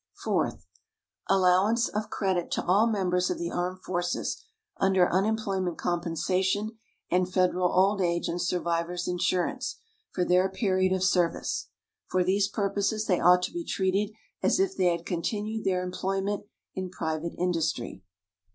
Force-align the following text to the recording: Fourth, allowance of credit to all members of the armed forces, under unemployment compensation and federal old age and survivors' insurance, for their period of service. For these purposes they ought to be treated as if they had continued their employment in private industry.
Fourth, 0.15 0.65
allowance 1.29 1.87
of 1.87 2.09
credit 2.09 2.49
to 2.49 2.65
all 2.65 2.87
members 2.87 3.29
of 3.29 3.37
the 3.37 3.51
armed 3.51 3.83
forces, 3.83 4.43
under 4.77 5.07
unemployment 5.07 5.77
compensation 5.77 6.71
and 7.11 7.31
federal 7.31 7.71
old 7.71 8.01
age 8.01 8.27
and 8.27 8.41
survivors' 8.41 9.07
insurance, 9.07 9.75
for 10.11 10.25
their 10.25 10.49
period 10.49 10.91
of 10.91 11.03
service. 11.03 11.67
For 12.07 12.23
these 12.23 12.47
purposes 12.47 13.05
they 13.05 13.19
ought 13.19 13.43
to 13.43 13.53
be 13.53 13.63
treated 13.63 14.09
as 14.41 14.59
if 14.59 14.75
they 14.75 14.85
had 14.87 15.05
continued 15.05 15.65
their 15.65 15.83
employment 15.83 16.45
in 16.73 16.89
private 16.89 17.35
industry. 17.37 18.01